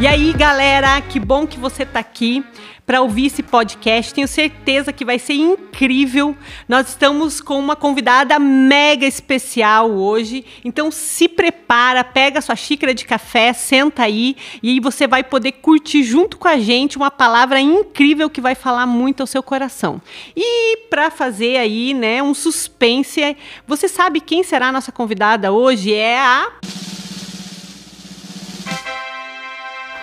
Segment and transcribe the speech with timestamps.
[0.00, 2.44] E aí, galera, que bom que você está aqui
[2.86, 4.14] para ouvir esse podcast.
[4.14, 6.36] Tenho certeza que vai ser incrível.
[6.68, 10.44] Nós estamos com uma convidada mega especial hoje.
[10.64, 15.50] Então se prepara, pega sua xícara de café, senta aí e aí você vai poder
[15.50, 20.00] curtir junto com a gente uma palavra incrível que vai falar muito ao seu coração.
[20.36, 23.36] E para fazer aí, né, um suspense,
[23.66, 25.92] você sabe quem será a nossa convidada hoje?
[25.92, 26.52] É a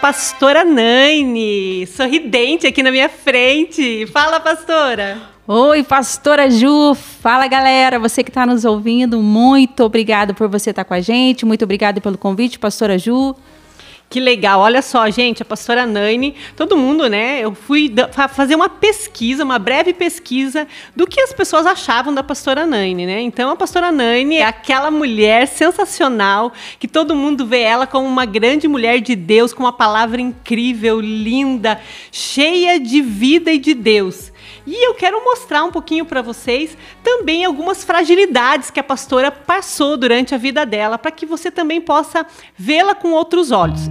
[0.06, 4.06] pastora Naine, sorridente aqui na minha frente.
[4.06, 5.18] Fala, pastora.
[5.48, 6.94] Oi, pastora Ju.
[6.94, 7.98] Fala, galera.
[7.98, 11.44] Você que está nos ouvindo, muito obrigado por você estar tá com a gente.
[11.44, 13.36] Muito obrigado pelo convite, pastora Ju.
[14.08, 17.40] Que legal, olha só, gente, a pastora Naine, todo mundo, né?
[17.42, 17.94] Eu fui
[18.30, 23.20] fazer uma pesquisa, uma breve pesquisa do que as pessoas achavam da pastora Naine, né?
[23.22, 28.26] Então, a pastora Naine é aquela mulher sensacional que todo mundo vê ela como uma
[28.26, 34.32] grande mulher de Deus, com uma palavra incrível, linda, cheia de vida e de Deus.
[34.66, 39.96] E eu quero mostrar um pouquinho para vocês também algumas fragilidades que a pastora passou
[39.96, 42.26] durante a vida dela, para que você também possa
[42.58, 43.82] vê-la com outros olhos.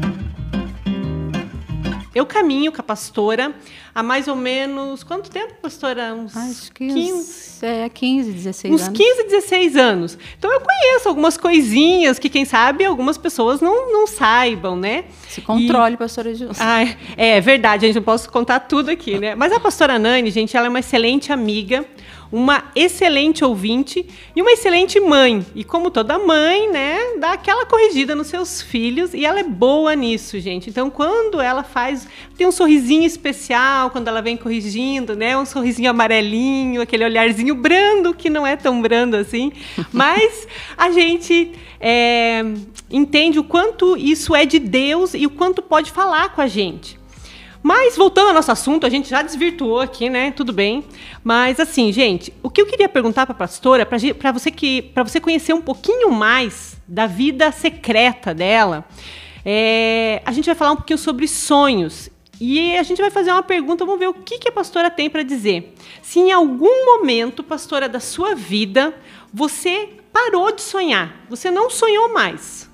[2.15, 3.53] Eu caminho com a pastora
[3.95, 5.03] há mais ou menos.
[5.03, 6.15] Quanto tempo, pastora?
[6.15, 8.89] Uns Acho que 15, uns, é, 15 16 uns anos.
[8.89, 10.19] Uns 15, 16 anos.
[10.39, 15.05] Então eu conheço algumas coisinhas que, quem sabe, algumas pessoas não, não saibam, né?
[15.29, 15.97] Se controle, e...
[15.97, 16.63] pastora Gilson.
[16.63, 19.35] Ah, é, é verdade, a gente não posso contar tudo aqui, né?
[19.35, 21.85] Mas a pastora Nani, gente, ela é uma excelente amiga
[22.35, 24.05] uma excelente ouvinte
[24.35, 25.47] e uma excelente mãe.
[25.55, 29.95] E como toda mãe, né, dá aquela corrigida nos seus filhos e ela é boa
[29.95, 30.69] nisso, gente.
[30.69, 35.91] Então, quando ela faz, tem um sorrisinho especial quando ela vem corrigindo, né, um sorrisinho
[35.91, 39.53] amarelinho, aquele olharzinho brando que não é tão brando assim,
[39.93, 42.43] mas a gente é,
[42.91, 47.04] entende o quanto isso é de Deus e o quanto pode falar com a gente.
[47.67, 50.31] Mas voltando ao nosso assunto, a gente já desvirtuou aqui, né?
[50.31, 50.85] Tudo bem.
[51.25, 55.03] Mas assim, gente, o que eu queria perguntar para a pastora, para você que, para
[55.03, 58.85] você conhecer um pouquinho mais da vida secreta dela,
[59.43, 62.11] é, a gente vai falar um pouquinho sobre sonhos.
[62.39, 65.09] E a gente vai fazer uma pergunta, vamos ver o que, que a pastora tem
[65.09, 65.73] para dizer.
[66.03, 68.95] Se em algum momento, pastora, da sua vida,
[69.33, 72.69] você parou de sonhar, você não sonhou mais.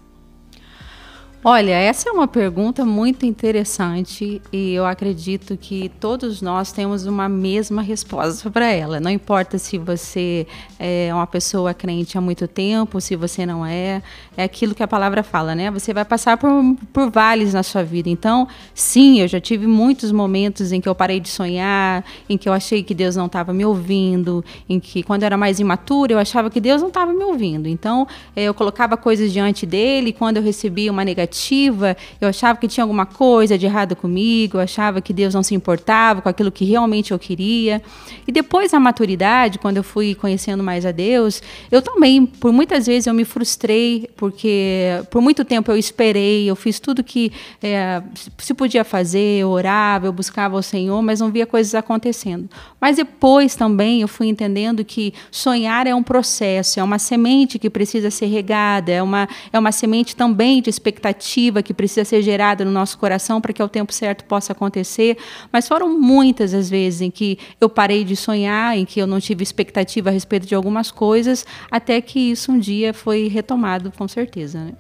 [1.43, 7.31] Olha, essa é uma pergunta muito interessante e eu acredito que todos nós temos uma
[7.31, 9.01] mesma resposta para ela.
[9.01, 10.47] Não importa se você
[10.79, 14.03] é uma pessoa crente há muito tempo, se você não é,
[14.37, 15.71] é aquilo que a palavra fala, né?
[15.71, 16.51] Você vai passar por,
[16.93, 18.11] por vales na sua vida.
[18.11, 22.51] Então, sim, eu já tive muitos momentos em que eu parei de sonhar, em que
[22.51, 26.13] eu achei que Deus não estava me ouvindo, em que quando eu era mais imatura
[26.13, 27.67] eu achava que Deus não estava me ouvindo.
[27.67, 28.07] Então,
[28.37, 32.59] eh, eu colocava coisas diante dele, e quando eu recebia uma negativa negativa, eu achava
[32.59, 36.29] que tinha alguma coisa de errado comigo, eu achava que Deus não se importava com
[36.29, 37.81] aquilo que realmente eu queria.
[38.27, 42.87] E depois da maturidade, quando eu fui conhecendo mais a Deus, eu também, por muitas
[42.87, 48.03] vezes eu me frustrei, porque por muito tempo eu esperei, eu fiz tudo que é,
[48.37, 52.49] se podia fazer, eu orava, eu buscava o Senhor, mas não via coisas acontecendo.
[52.81, 57.71] Mas depois também eu fui entendendo que sonhar é um processo, é uma semente que
[57.71, 61.20] precisa ser regada, é uma, é uma semente também de expectativa
[61.63, 65.17] que precisa ser gerada no nosso coração para que ao tempo certo possa acontecer.
[65.53, 69.21] Mas foram muitas as vezes em que eu parei de sonhar, em que eu não
[69.21, 74.07] tive expectativa a respeito de algumas coisas, até que isso um dia foi retomado, com
[74.09, 74.65] certeza.
[74.65, 74.73] Né?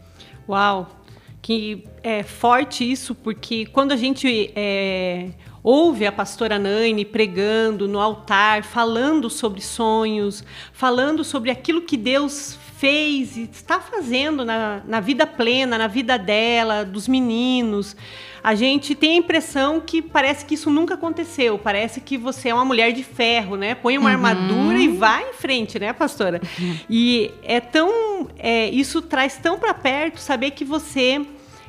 [0.49, 0.97] Uau!
[1.43, 4.53] Que é forte isso, porque quando a gente.
[4.55, 5.31] É
[5.63, 12.59] ouve a pastora Nani pregando no altar, falando sobre sonhos, falando sobre aquilo que Deus
[12.81, 17.95] fez e está fazendo na, na vida plena, na vida dela, dos meninos.
[18.43, 21.59] A gente tem a impressão que parece que isso nunca aconteceu.
[21.59, 23.75] Parece que você é uma mulher de ferro, né?
[23.75, 24.15] Põe uma uhum.
[24.15, 26.41] armadura e vai em frente, né, pastora?
[26.59, 26.77] Uhum.
[26.89, 28.29] E é tão.
[28.39, 31.21] É, isso traz tão para perto saber que você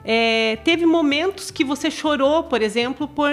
[0.06, 3.30] é, teve momentos que você chorou, por exemplo, por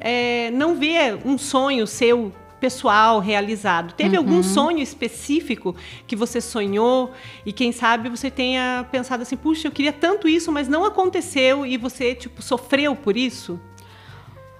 [0.00, 3.94] é, não ver um sonho seu pessoal realizado.
[3.94, 4.24] Teve uhum.
[4.24, 5.74] algum sonho específico
[6.06, 7.12] que você sonhou
[7.44, 11.64] e quem sabe você tenha pensado assim, puxa, eu queria tanto isso, mas não aconteceu
[11.64, 13.60] e você tipo sofreu por isso?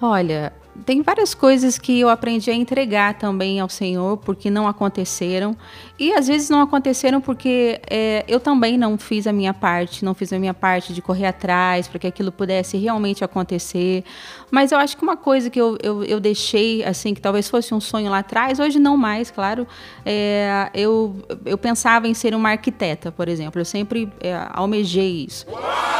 [0.00, 0.53] Olha,
[0.85, 5.57] tem várias coisas que eu aprendi a entregar também ao Senhor, porque não aconteceram.
[5.99, 10.15] E às vezes não aconteceram porque é, eu também não fiz a minha parte, não
[10.15, 14.05] fiz a minha parte de correr atrás para que aquilo pudesse realmente acontecer.
[14.51, 17.75] Mas eu acho que uma coisa que eu, eu, eu, deixei, assim, que talvez fosse
[17.75, 19.67] um sonho lá atrás, hoje não mais, claro,
[20.05, 23.61] é, eu, eu pensava em ser uma arquiteta, por exemplo.
[23.61, 25.47] Eu sempre é, almejei isso.
[25.51, 25.98] Uau!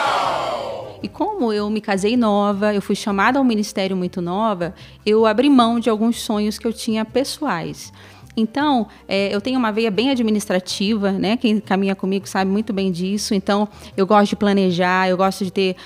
[1.03, 4.75] E como eu me casei nova, eu fui chamada ao ministério muito nova,
[5.07, 7.93] eu abri mão de alguns sonhos que eu tinha pessoais.
[8.39, 11.37] Então, é, eu tenho uma veia bem administrativa, né?
[11.37, 13.35] Quem caminha comigo sabe muito bem disso.
[13.35, 15.77] Então, eu gosto de planejar, eu gosto de ter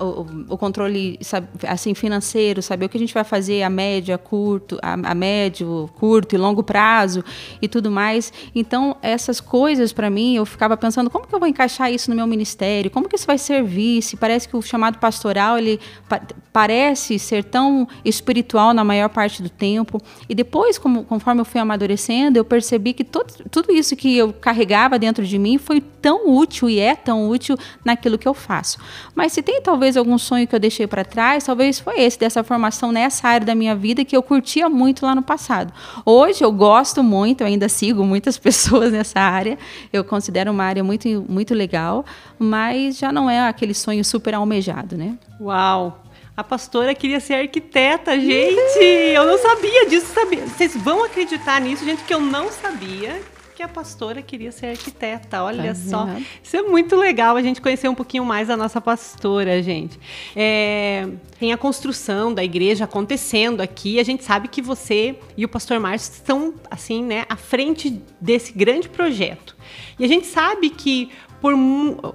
[0.00, 1.18] uh, o, o, controle
[1.66, 5.14] assim financeiro, saber o que a gente vai fazer a médio, a curto, a, a
[5.14, 7.22] médio, curto e longo prazo
[7.60, 8.32] e tudo mais.
[8.54, 12.16] Então, essas coisas para mim, eu ficava pensando como que eu vou encaixar isso no
[12.16, 14.00] meu ministério, como que isso vai servir?
[14.00, 15.78] Se parece que o chamado pastoral ele
[16.08, 16.20] pa
[16.50, 20.00] parece ser tão espiritual na maior parte do tempo.
[20.28, 21.97] E depois, como, conforme eu fui amadurecendo
[22.36, 26.70] eu percebi que todo, tudo isso que eu carregava dentro de mim foi tão útil
[26.70, 28.78] e é tão útil naquilo que eu faço.
[29.14, 32.44] Mas se tem talvez algum sonho que eu deixei para trás, talvez foi esse, dessa
[32.44, 35.72] formação nessa área da minha vida que eu curtia muito lá no passado.
[36.04, 39.58] Hoje eu gosto muito, ainda sigo muitas pessoas nessa área,
[39.92, 42.04] eu considero uma área muito, muito legal,
[42.38, 45.16] mas já não é aquele sonho super almejado, né?
[45.40, 46.07] Uau!
[46.38, 48.78] A pastora queria ser arquiteta, gente.
[49.12, 50.46] Eu não sabia disso, sabia?
[50.46, 53.20] Vocês vão acreditar nisso, gente, que eu não sabia
[53.56, 55.42] que a pastora queria ser arquiteta.
[55.42, 56.06] Olha tá só.
[56.40, 59.98] Isso é muito legal a gente conhecer um pouquinho mais a nossa pastora, gente.
[60.36, 61.08] É,
[61.40, 63.98] tem a construção da igreja acontecendo aqui.
[63.98, 68.52] A gente sabe que você e o pastor Márcio estão, assim, né, à frente desse
[68.52, 69.56] grande projeto.
[69.98, 71.54] E a gente sabe que por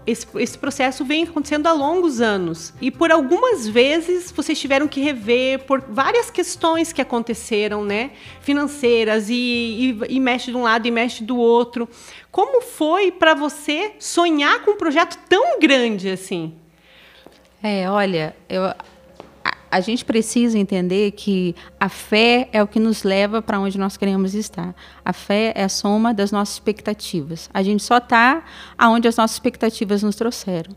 [0.05, 5.01] esse, esse processo vem acontecendo há longos anos e por algumas vezes vocês tiveram que
[5.01, 8.11] rever por várias questões que aconteceram, né,
[8.41, 9.33] financeiras e,
[10.09, 11.87] e, e mexe de um lado e mexe do outro.
[12.31, 16.53] Como foi para você sonhar com um projeto tão grande assim?
[17.61, 18.63] É, olha, eu
[19.73, 23.97] a gente precisa entender que a fé é o que nos leva para onde nós
[23.97, 24.75] queremos estar.
[25.03, 27.49] A fé é a soma das nossas expectativas.
[27.51, 28.43] A gente só está
[28.77, 30.75] aonde as nossas expectativas nos trouxeram.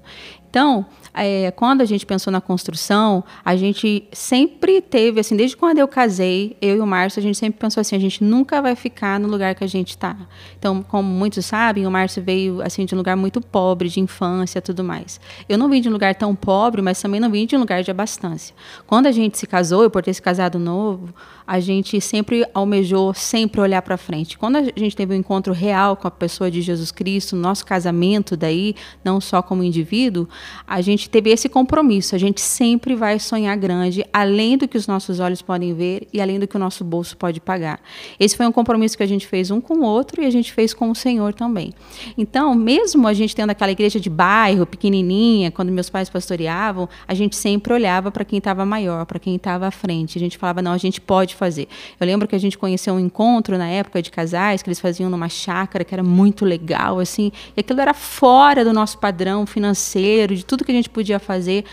[0.48, 5.78] Então, é, quando a gente pensou na construção, a gente sempre teve, assim, desde quando
[5.78, 8.74] eu casei, eu e o Márcio, a gente sempre pensou assim, a gente nunca vai
[8.76, 10.16] ficar no lugar que a gente está.
[10.58, 14.60] Então, como muitos sabem, o Márcio veio, assim, de um lugar muito pobre, de infância,
[14.60, 15.20] tudo mais.
[15.48, 17.82] Eu não vim de um lugar tão pobre, mas também não vim de um lugar
[17.82, 18.52] de abastança.
[18.86, 21.14] Quando a gente se casou, eu por ter se casado novo,
[21.46, 24.36] a gente sempre almejou sempre olhar para frente.
[24.36, 28.36] Quando a gente teve um encontro real com a pessoa de Jesus Cristo, nosso casamento
[28.36, 30.28] daí, não só como indivíduo,
[30.66, 32.14] a gente teve esse compromisso.
[32.14, 36.20] A gente sempre vai sonhar grande, além do que os nossos olhos podem ver e
[36.20, 37.80] além do que o nosso bolso pode pagar.
[38.18, 40.52] Esse foi um compromisso que a gente fez um com o outro e a gente
[40.52, 41.72] fez com o Senhor também.
[42.16, 47.14] Então, mesmo a gente tendo aquela igreja de bairro, pequenininha, quando meus pais pastoreavam, a
[47.14, 50.18] gente sempre olhava para quem estava maior, para quem estava à frente.
[50.18, 51.68] A gente falava, não, a gente pode fazer.
[51.98, 55.10] Eu lembro que a gente conheceu um encontro na época de casais que eles faziam
[55.10, 60.25] numa chácara que era muito legal, assim, e aquilo era fora do nosso padrão financeiro,
[60.34, 61.64] de tudo que a gente podia fazer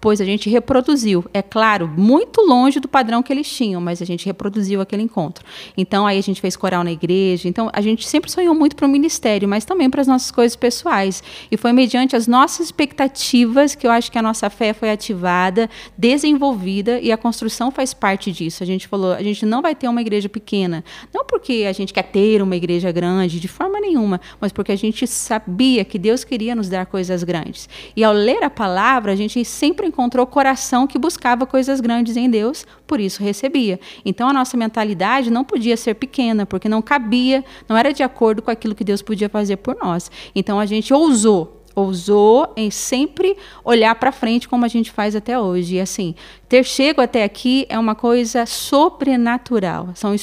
[0.00, 1.24] pois a gente reproduziu.
[1.32, 5.44] É claro, muito longe do padrão que eles tinham, mas a gente reproduziu aquele encontro.
[5.76, 7.48] Então aí a gente fez coral na igreja.
[7.48, 10.56] Então a gente sempre sonhou muito para o ministério, mas também para as nossas coisas
[10.56, 11.22] pessoais.
[11.50, 15.68] E foi mediante as nossas expectativas que eu acho que a nossa fé foi ativada,
[15.96, 18.62] desenvolvida e a construção faz parte disso.
[18.62, 21.92] A gente falou, a gente não vai ter uma igreja pequena, não porque a gente
[21.92, 26.24] quer ter uma igreja grande de forma nenhuma, mas porque a gente sabia que Deus
[26.24, 27.68] queria nos dar coisas grandes.
[27.96, 32.30] E ao ler a palavra, a gente sempre encontrou coração que buscava coisas grandes em
[32.30, 33.80] Deus, por isso recebia.
[34.04, 38.40] Então a nossa mentalidade não podia ser pequena, porque não cabia, não era de acordo
[38.42, 40.10] com aquilo que Deus podia fazer por nós.
[40.34, 45.38] Então a gente ousou ousou em sempre olhar para frente como a gente faz até
[45.38, 45.76] hoje.
[45.76, 46.14] E assim,
[46.48, 49.90] ter chego até aqui é uma coisa sobrenatural.
[49.94, 50.14] São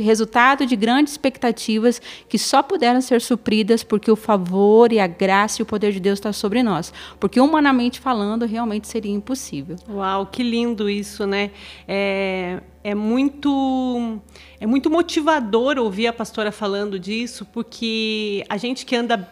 [0.00, 5.60] resultado de grandes expectativas que só puderam ser supridas porque o favor e a graça
[5.60, 6.92] e o poder de Deus está sobre nós.
[7.18, 9.76] Porque humanamente falando, realmente seria impossível.
[9.90, 11.50] Uau, que lindo isso, né?
[11.88, 14.20] É, é muito
[14.60, 19.28] é muito motivador ouvir a pastora falando disso, porque a gente que anda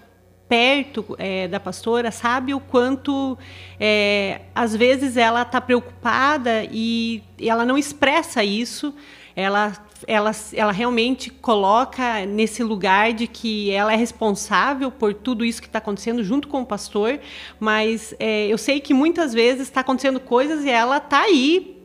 [0.51, 3.39] perto é, da pastora sabe o quanto
[3.79, 8.93] é, às vezes ela está preocupada e, ela não expressa isso.
[9.37, 9.73] Ela,
[10.09, 15.69] ela, ela realmente coloca nesse lugar de que ela é responsável por tudo isso que
[15.69, 17.21] está acontecendo junto com o pastor,
[17.61, 21.80] mas é, eu sei que muitas vezes está acontecendo coisas e ela está aí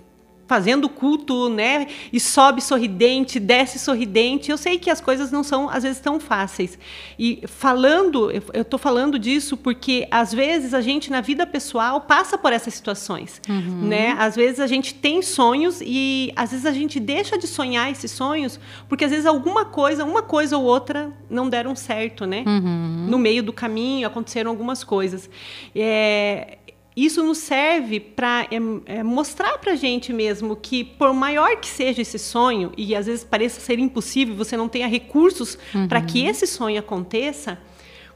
[0.48, 1.88] fazendo culto, né?
[2.12, 4.52] E sobe sorridente, desce sorridente.
[4.52, 6.78] Eu sei que as coisas não são às vezes tão fáceis.
[7.18, 12.38] E falando, eu estou falando disso porque às vezes a gente na vida pessoal passa
[12.38, 13.88] por essas situações, uhum.
[13.88, 14.16] né?
[14.20, 18.12] Às vezes a gente tem sonhos e às vezes a gente deixa de sonhar esses
[18.12, 22.44] sonhos porque às vezes alguma coisa, uma coisa ou outra não deram certo, né?
[22.46, 23.08] Uhum.
[23.10, 25.30] No meio do caminho aconteceram algumas coisas.
[25.76, 26.58] É,
[26.96, 31.68] isso nos serve para é, é, mostrar para a gente mesmo que, por maior que
[31.68, 35.88] seja esse sonho, e às vezes pareça ser impossível, você não tenha recursos uhum.
[35.88, 37.60] para que esse sonho aconteça,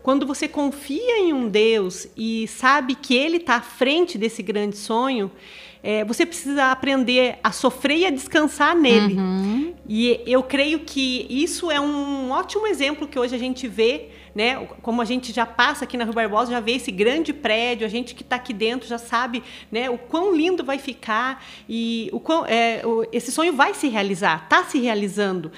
[0.01, 4.77] quando você confia em um Deus e sabe que Ele está à frente desse grande
[4.77, 5.29] sonho,
[5.81, 9.15] é, você precisa aprender a sofrer e a descansar nele.
[9.15, 9.74] Uhum.
[9.88, 14.67] E eu creio que isso é um ótimo exemplo que hoje a gente vê né?
[14.81, 17.89] Como a gente já passa aqui na Rua Barbosa, já vê esse grande prédio, a
[17.89, 19.89] gente que está aqui dentro já sabe, né?
[19.89, 24.43] O quão lindo vai ficar e o quão, é, o, esse sonho vai se realizar,
[24.43, 25.51] está se realizando.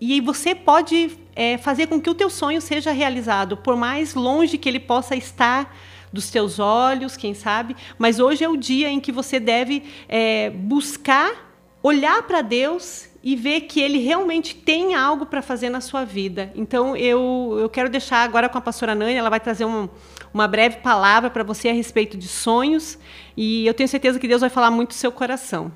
[0.00, 4.58] E você pode é, fazer com que o teu sonho seja realizado, por mais longe
[4.58, 5.74] que ele possa estar
[6.12, 7.76] dos teus olhos, quem sabe.
[7.98, 11.46] Mas hoje é o dia em que você deve é, buscar
[11.82, 16.52] olhar para Deus e ver que ele realmente tem algo para fazer na sua vida.
[16.54, 19.88] Então, eu, eu quero deixar agora com a pastora Nani, ela vai trazer um,
[20.32, 22.98] uma breve palavra para você a respeito de sonhos,
[23.36, 25.72] e eu tenho certeza que Deus vai falar muito do seu coração.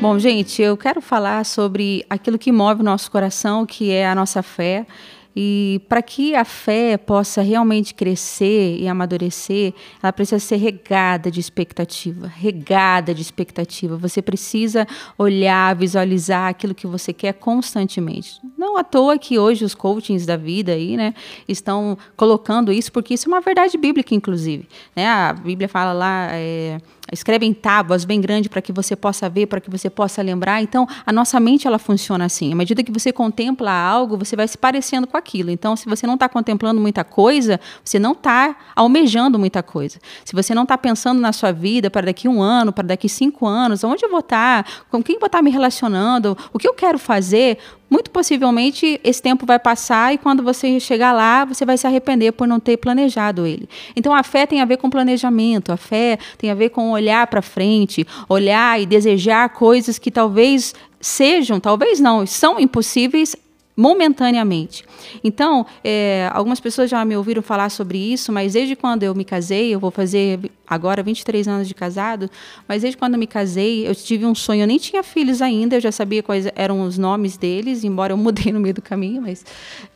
[0.00, 4.16] Bom, gente, eu quero falar sobre aquilo que move o nosso coração, que é a
[4.16, 4.84] nossa fé.
[5.34, 9.72] E para que a fé possa realmente crescer e amadurecer,
[10.02, 13.96] ela precisa ser regada de expectativa, regada de expectativa.
[13.96, 14.86] Você precisa
[15.16, 18.40] olhar, visualizar aquilo que você quer constantemente.
[18.58, 21.14] Não à toa que hoje os coachings da vida aí, né,
[21.48, 24.68] estão colocando isso, porque isso é uma verdade bíblica, inclusive.
[24.94, 25.06] Né?
[25.06, 26.28] A Bíblia fala lá.
[26.32, 26.78] É,
[27.12, 30.62] escreve em tábuas bem grande para que você possa ver, para que você possa lembrar.
[30.62, 32.52] Então, a nossa mente ela funciona assim.
[32.52, 35.50] À medida que você contempla algo, você vai se parecendo com aquilo.
[35.50, 40.00] Então, se você não está contemplando muita coisa, você não está almejando muita coisa.
[40.24, 43.46] Se você não está pensando na sua vida para daqui um ano, para daqui cinco
[43.46, 46.66] anos, onde eu vou estar, tá, com quem vou estar tá me relacionando, o que
[46.66, 47.58] eu quero fazer,
[47.92, 52.32] muito possivelmente esse tempo vai passar e quando você chegar lá, você vai se arrepender
[52.32, 53.68] por não ter planejado ele.
[53.94, 57.26] Então a fé tem a ver com planejamento, a fé tem a ver com olhar
[57.26, 63.36] para frente, olhar e desejar coisas que talvez sejam, talvez não, são impossíveis
[63.82, 64.84] momentaneamente.
[65.24, 69.24] Então, é, algumas pessoas já me ouviram falar sobre isso, mas desde quando eu me
[69.24, 72.30] casei, eu vou fazer agora 23 anos de casado,
[72.68, 75.76] mas desde quando eu me casei, eu tive um sonho, eu nem tinha filhos ainda,
[75.76, 79.20] eu já sabia quais eram os nomes deles, embora eu mudei no meio do caminho,
[79.20, 79.44] mas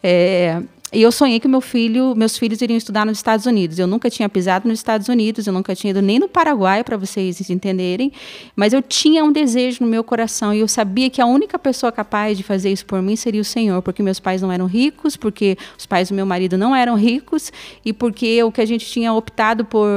[0.02, 0.60] é,
[0.92, 3.76] e eu sonhei que meu filho, meus filhos iriam estudar nos Estados Unidos.
[3.78, 6.96] Eu nunca tinha pisado nos Estados Unidos, eu nunca tinha ido nem no Paraguai, para
[6.96, 8.12] vocês entenderem,
[8.54, 11.90] mas eu tinha um desejo no meu coração e eu sabia que a única pessoa
[11.90, 15.16] capaz de fazer isso por mim seria o Senhor, porque meus pais não eram ricos,
[15.16, 17.52] porque os pais do meu marido não eram ricos
[17.84, 19.88] e porque o que a gente tinha optado por,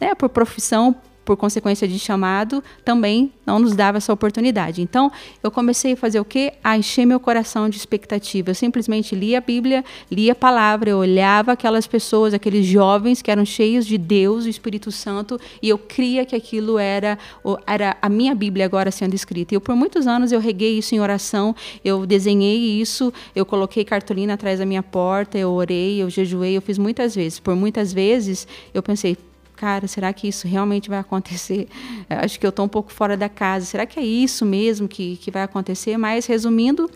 [0.00, 4.82] né, por profissão por consequência de chamado, também não nos dava essa oportunidade.
[4.82, 5.10] Então,
[5.42, 6.54] eu comecei a fazer o quê?
[6.62, 8.50] A encher meu coração de expectativa.
[8.50, 13.30] Eu simplesmente lia a Bíblia, lia a palavra, eu olhava aquelas pessoas, aqueles jovens que
[13.30, 17.18] eram cheios de Deus, o Espírito Santo, e eu cria que aquilo era,
[17.66, 19.54] era a minha Bíblia agora sendo escrita.
[19.54, 23.84] E eu, por muitos anos eu reguei isso em oração, eu desenhei isso, eu coloquei
[23.84, 27.38] cartolina atrás da minha porta, eu orei, eu jejuei, eu fiz muitas vezes.
[27.38, 29.16] Por muitas vezes eu pensei,
[29.62, 31.68] cara, será que isso realmente vai acontecer?
[32.10, 33.64] Acho que eu estou um pouco fora da casa.
[33.64, 35.96] Será que é isso mesmo que, que vai acontecer?
[35.96, 36.90] Mas, resumindo,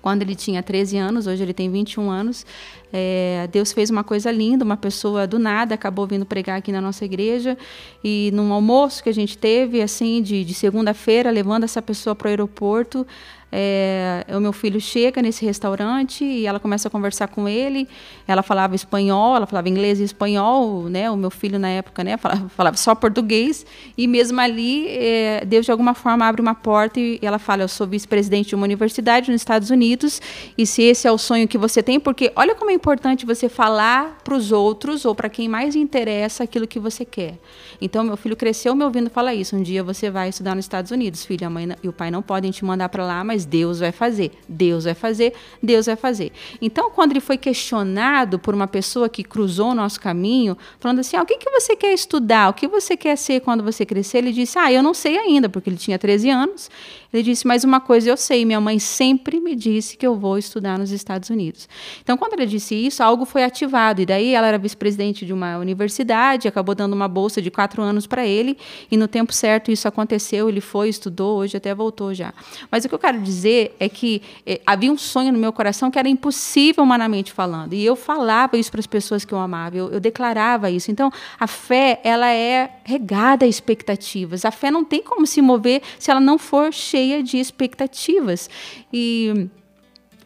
[0.00, 2.46] quando ele tinha 13 anos, hoje ele tem 21 anos,
[2.90, 6.80] é, Deus fez uma coisa linda, uma pessoa do nada acabou vindo pregar aqui na
[6.80, 7.58] nossa igreja
[8.02, 12.28] e num almoço que a gente teve, assim, de, de segunda-feira, levando essa pessoa para
[12.28, 13.06] o aeroporto,
[13.50, 17.88] é, o meu filho chega nesse restaurante e ela começa a conversar com ele.
[18.26, 21.10] Ela falava espanhol, ela falava inglês e espanhol, né?
[21.10, 23.64] O meu filho na época, né, falava, falava só português.
[23.96, 27.68] E mesmo ali, é, Deus de alguma forma abre uma porta e ela fala: "Eu
[27.68, 30.20] sou vice-presidente de uma universidade nos Estados Unidos
[30.58, 33.48] e se esse é o sonho que você tem, porque olha como é importante você
[33.48, 37.38] falar para os outros ou para quem mais interessa aquilo que você quer.
[37.80, 39.54] Então meu filho cresceu me ouvindo falar isso.
[39.56, 42.22] Um dia você vai estudar nos Estados Unidos, filho, a mãe e o pai não
[42.22, 45.94] podem te mandar para lá, mas mas Deus vai fazer, Deus vai fazer, Deus vai
[45.94, 46.32] fazer.
[46.60, 51.16] Então, quando ele foi questionado por uma pessoa que cruzou o nosso caminho, falando assim:
[51.16, 52.48] ah, o que, que você quer estudar?
[52.48, 54.18] O que você quer ser quando você crescer?
[54.18, 56.70] Ele disse: ah, eu não sei ainda, porque ele tinha 13 anos.
[57.16, 60.36] Ele disse: Mas uma coisa eu sei, minha mãe sempre me disse que eu vou
[60.36, 61.66] estudar nos Estados Unidos.
[62.02, 64.02] Então, quando ele disse isso, algo foi ativado.
[64.02, 68.06] E daí ela era vice-presidente de uma universidade, acabou dando uma bolsa de quatro anos
[68.06, 68.58] para ele.
[68.90, 70.48] E no tempo certo isso aconteceu.
[70.48, 72.34] Ele foi, estudou, hoje até voltou já.
[72.70, 75.90] Mas o que eu quero dizer é que eh, havia um sonho no meu coração
[75.90, 77.72] que era impossível humanamente falando.
[77.72, 80.90] E eu falava isso para as pessoas que eu amava, eu, eu declarava isso.
[80.90, 84.44] Então, a fé, ela é regada a expectativas.
[84.44, 88.50] A fé não tem como se mover se ela não for cheia cheia de expectativas.
[88.92, 89.48] E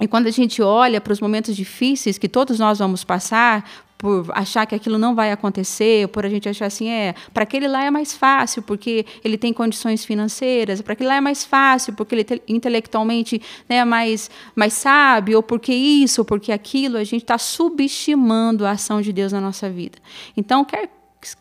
[0.03, 3.69] E quando a gente olha para os momentos difíceis que todos nós vamos passar,
[3.99, 7.69] por achar que aquilo não vai acontecer, por a gente achar assim, é, para aquele
[7.69, 11.93] lá é mais fácil, porque ele tem condições financeiras, para aquele lá é mais fácil,
[11.93, 17.05] porque ele intelectualmente né, é mais, mais sábio, ou porque isso, ou porque aquilo, a
[17.05, 19.99] gente está subestimando a ação de Deus na nossa vida.
[20.35, 20.89] Então, quer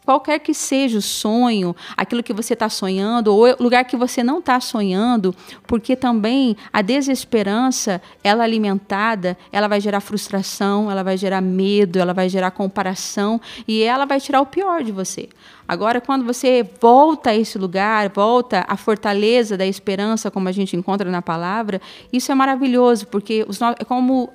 [0.05, 4.39] qualquer que seja o sonho, aquilo que você está sonhando, ou lugar que você não
[4.39, 5.33] está sonhando,
[5.67, 12.13] porque também a desesperança, ela alimentada, ela vai gerar frustração, ela vai gerar medo, ela
[12.13, 15.29] vai gerar comparação e ela vai tirar o pior de você.
[15.69, 20.75] Agora, quando você volta a esse lugar, volta à fortaleza da esperança, como a gente
[20.75, 21.79] encontra na palavra,
[22.11, 24.31] isso é maravilhoso, porque os, é como uh,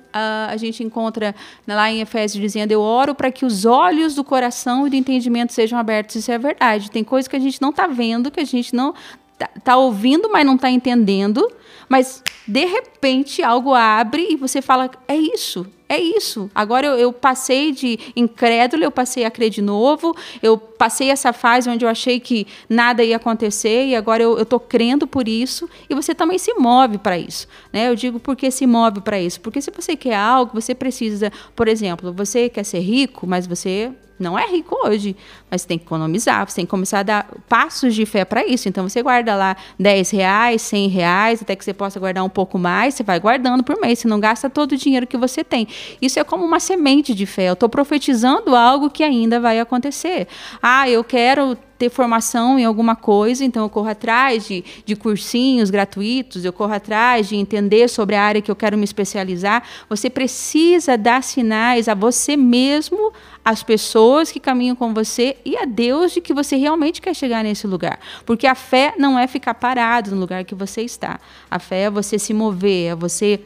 [0.49, 1.35] a gente encontra
[1.67, 5.51] lá em Efésios dizendo: Eu oro para que os olhos do coração e do entendimento
[5.51, 6.15] sejam abertos.
[6.15, 6.89] Isso é verdade.
[6.89, 8.93] Tem coisas que a gente não está vendo, que a gente não
[9.33, 11.45] está tá ouvindo, mas não está entendendo,
[11.89, 16.49] mas de repente algo abre e você fala: É isso, é isso.
[16.53, 21.33] Agora eu, eu, passei de incrédulo, eu passei a crer de novo, eu passei essa
[21.33, 25.69] fase onde eu achei que nada ia acontecer e agora eu estou crendo por isso
[25.89, 27.47] e você também se move para isso.
[27.71, 27.89] Né?
[27.89, 29.39] Eu digo porque se move para isso.
[29.41, 33.91] Porque se você quer algo, você precisa, por exemplo, você quer ser rico, mas você
[34.17, 35.15] não é rico hoje,
[35.51, 38.45] mas você tem que economizar, você tem que começar a dar passos de fé para
[38.45, 38.69] isso.
[38.69, 42.57] Então você guarda lá 10 reais, 100 reais, até que você possa guardar um pouco
[42.57, 45.67] mais, você vai guardando por mês, você não gasta todo o dinheiro que você tem.
[46.01, 47.49] Isso é como uma semente de fé.
[47.49, 50.27] Eu estou profetizando algo que ainda vai acontecer.
[50.67, 55.69] Ah, eu quero ter formação em alguma coisa, então eu corro atrás de, de cursinhos
[55.69, 59.61] gratuitos, eu corro atrás de entender sobre a área que eu quero me especializar.
[59.87, 65.65] Você precisa dar sinais a você mesmo, às pessoas que caminham com você e a
[65.65, 67.99] Deus de que você realmente quer chegar nesse lugar.
[68.25, 71.19] Porque a fé não é ficar parado no lugar que você está.
[71.51, 73.39] A fé é você se mover, é você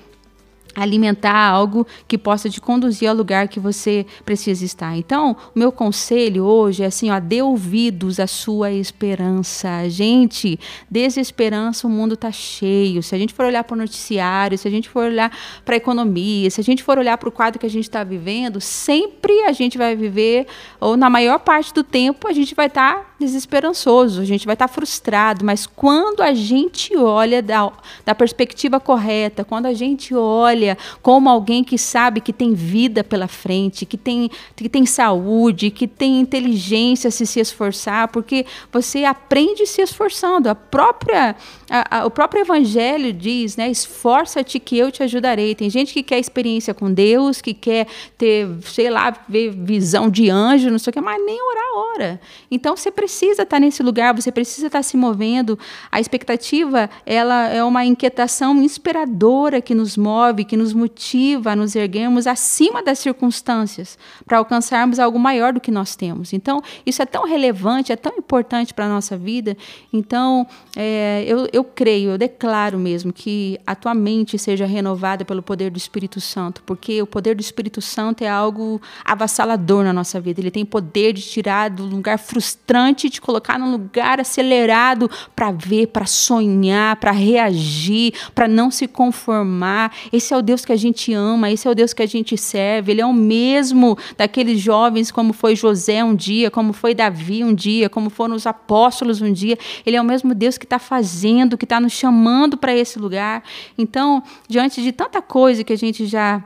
[0.76, 4.96] alimentar algo que possa te conduzir ao lugar que você precisa estar.
[4.98, 9.90] Então, o meu conselho hoje é assim, ó, dê ouvidos à sua esperança.
[9.90, 13.02] Gente, desesperança o mundo está cheio.
[13.02, 15.32] Se a gente for olhar para o noticiário, se a gente for olhar
[15.66, 18.04] para a economia, se a gente for olhar para o quadro que a gente está
[18.04, 20.48] vivendo, sempre a gente vai viver,
[20.80, 24.54] ou na maior parte do tempo, a gente vai estar tá desesperançoso, a gente vai
[24.54, 27.72] estar tá frustrado, mas quando a gente olha da,
[28.06, 30.69] da perspectiva correta, quando a gente olha
[31.02, 35.88] como alguém que sabe que tem vida pela frente, que tem, que tem saúde, que
[35.88, 40.50] tem inteligência se se esforçar, porque você aprende se esforçando.
[40.50, 41.36] A própria,
[41.70, 43.70] a, a, o próprio evangelho diz, né?
[43.70, 45.56] Esforça-te que eu te ajudarei.
[45.56, 50.30] Tem gente que quer experiência com Deus, que quer ter, sei lá, ver visão de
[50.30, 52.22] anjo, não sei o que, mas nem orar ora.
[52.50, 55.58] Então você precisa estar nesse lugar, você precisa estar se movendo.
[55.92, 61.76] A expectativa, ela é uma inquietação inspiradora que nos move, que nos motiva a nos
[61.76, 66.34] erguermos acima das circunstâncias para alcançarmos algo maior do que nós temos.
[66.34, 69.56] Então, isso é tão relevante, é tão importante para a nossa vida.
[69.94, 75.44] Então, é, eu, eu creio, eu declaro mesmo que a tua mente seja renovada pelo
[75.44, 80.20] poder do Espírito Santo, porque o poder do Espírito Santo é algo avassalador na nossa
[80.20, 80.42] vida.
[80.42, 85.52] Ele tem poder de tirar do lugar frustrante e te colocar num lugar acelerado para
[85.52, 89.94] ver, para sonhar, para reagir, para não se conformar.
[90.12, 92.38] Esse é o Deus que a gente ama, esse é o Deus que a gente
[92.38, 92.92] serve.
[92.92, 97.54] Ele é o mesmo daqueles jovens, como foi José um dia, como foi Davi um
[97.54, 99.58] dia, como foram os apóstolos um dia.
[99.86, 103.44] Ele é o mesmo Deus que está fazendo, que está nos chamando para esse lugar.
[103.78, 106.44] Então, diante de tanta coisa que a gente já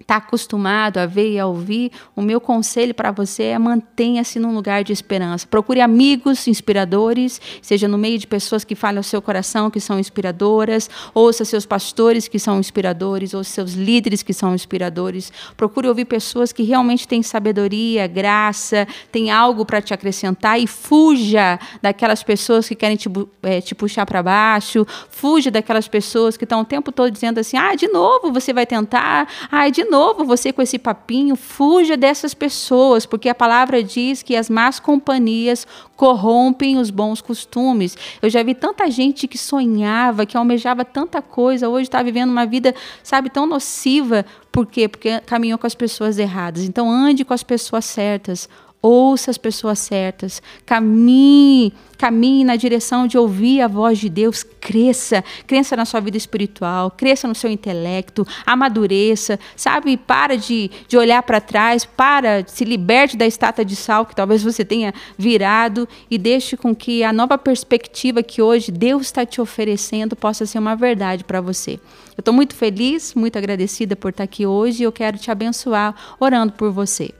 [0.00, 4.54] está acostumado a ver e a ouvir, o meu conselho para você é mantenha-se num
[4.54, 5.46] lugar de esperança.
[5.46, 9.98] Procure amigos inspiradores, seja no meio de pessoas que falam ao seu coração, que são
[9.98, 15.32] inspiradoras, ouça seus pastores que são inspiradores, ou seus líderes que são inspiradores.
[15.56, 21.58] Procure ouvir pessoas que realmente têm sabedoria, graça, têm algo para te acrescentar e fuja
[21.80, 23.08] daquelas pessoas que querem te,
[23.42, 27.56] é, te puxar para baixo, fuja daquelas pessoas que estão o tempo todo dizendo assim:
[27.56, 32.34] ah, de novo você vai tentar, ah, de novo você com esse papinho, fuja dessas
[32.34, 37.96] pessoas, porque a palavra diz que as más companhias corrompem os bons costumes.
[38.20, 42.46] Eu já vi tanta gente que sonhava, que almejava tanta coisa, hoje está vivendo uma
[42.46, 44.24] vida, sabe, tão nociva.
[44.52, 44.88] Por quê?
[44.88, 46.64] Porque caminhou com as pessoas erradas.
[46.64, 48.48] Então, ande com as pessoas certas
[48.80, 55.24] ouça as pessoas certas, caminhe, caminhe na direção de ouvir a voz de Deus, cresça,
[55.46, 59.96] cresça na sua vida espiritual, cresça no seu intelecto, amadureça, sabe?
[59.96, 64.42] Para de, de olhar para trás, para, se liberte da estátua de sal que talvez
[64.42, 69.40] você tenha virado e deixe com que a nova perspectiva que hoje Deus está te
[69.40, 71.72] oferecendo possa ser uma verdade para você.
[72.16, 76.16] Eu estou muito feliz, muito agradecida por estar aqui hoje e eu quero te abençoar
[76.18, 77.12] orando por você.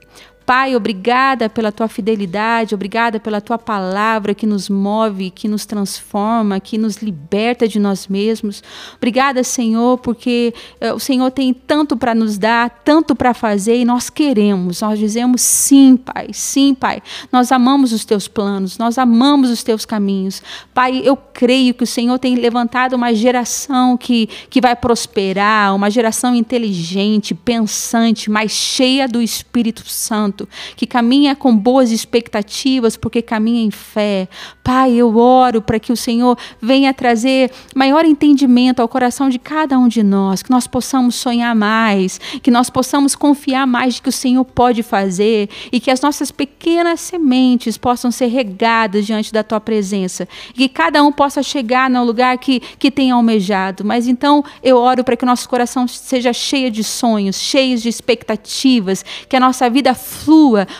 [0.46, 6.60] Pai, obrigada pela tua fidelidade, obrigada pela tua palavra que nos move, que nos transforma,
[6.60, 8.62] que nos liberta de nós mesmos.
[8.96, 13.84] Obrigada, Senhor, porque uh, o Senhor tem tanto para nos dar, tanto para fazer e
[13.84, 14.82] nós queremos.
[14.82, 17.02] Nós dizemos sim, Pai, sim, Pai.
[17.32, 20.40] Nós amamos os teus planos, nós amamos os teus caminhos.
[20.72, 25.90] Pai, eu creio que o Senhor tem levantado uma geração que, que vai prosperar, uma
[25.90, 30.35] geração inteligente, pensante, mais cheia do Espírito Santo
[30.74, 34.28] Que caminha com boas expectativas, porque caminha em fé.
[34.62, 39.78] Pai, eu oro para que o Senhor venha trazer maior entendimento ao coração de cada
[39.78, 44.08] um de nós, que nós possamos sonhar mais, que nós possamos confiar mais de que
[44.08, 49.42] o Senhor pode fazer e que as nossas pequenas sementes possam ser regadas diante da
[49.42, 53.84] tua presença e que cada um possa chegar no lugar que, que tem almejado.
[53.84, 57.88] Mas então eu oro para que o nosso coração seja cheio de sonhos, cheio de
[57.88, 60.25] expectativas, que a nossa vida flua,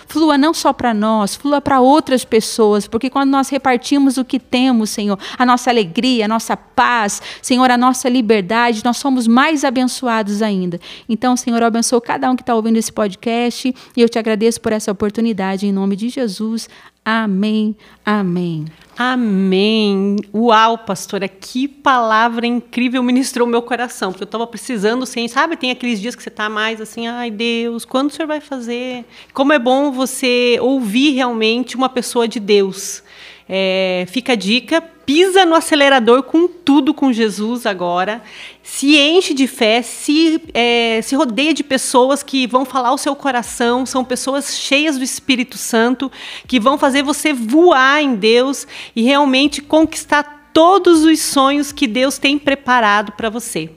[0.07, 4.39] flua não só para nós, flua para outras pessoas, porque quando nós repartimos o que
[4.39, 9.65] temos, Senhor, a nossa alegria, a nossa paz, Senhor, a nossa liberdade, nós somos mais
[9.65, 10.81] abençoados ainda.
[11.09, 14.61] Então, Senhor, eu abençoo cada um que está ouvindo esse podcast e eu te agradeço
[14.61, 16.69] por essa oportunidade, em nome de Jesus.
[17.09, 17.77] Amém.
[18.05, 18.65] Amém.
[18.99, 20.17] Amém.
[20.35, 25.57] Uau, pastora, que palavra incrível ministrou meu coração, porque eu estava precisando, assim, sabe?
[25.57, 29.05] Tem aqueles dias que você está mais assim, ai Deus, quando o senhor vai fazer?
[29.33, 33.05] Como é bom você ouvir realmente uma pessoa de Deus.
[33.49, 38.21] É, fica a dica, pisa no acelerador com tudo com Jesus agora,
[38.61, 43.15] se enche de fé, se, é, se rodeia de pessoas que vão falar o seu
[43.15, 46.11] coração, são pessoas cheias do Espírito Santo,
[46.49, 48.67] que vão fazer você voar em Deus
[48.97, 53.71] e realmente conquistar todos os sonhos que Deus tem preparado para você.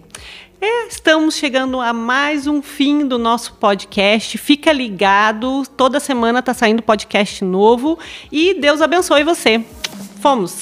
[0.61, 4.37] É, estamos chegando a mais um fim do nosso podcast.
[4.37, 7.97] Fica ligado, toda semana está saindo podcast novo
[8.29, 9.63] e Deus abençoe você.
[10.21, 10.53] Fomos!